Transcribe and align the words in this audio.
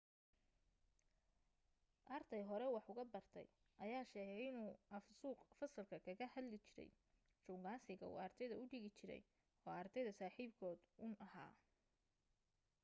arday 2.15 2.41
hore 2.51 2.67
wax 2.75 2.85
uga 2.91 3.03
bartay 3.13 3.47
ayaa 3.85 4.09
sheegay 4.11 4.41
inuu 4.49 4.73
af 4.97 5.05
suuq 5.19 5.39
fasalka 5.59 5.97
kaga 6.07 6.25
hadli 6.35 6.57
jiray 6.67 6.91
shukaansiga 7.43 8.05
uu 8.11 8.21
ardayda 8.27 8.55
u 8.61 8.65
dhigi 8.71 8.91
jiray 8.99 9.23
oo 9.67 9.75
ardayda 9.83 10.11
saaxiibkood 10.19 10.79
uun 11.03 11.13
ahaa 11.27 11.51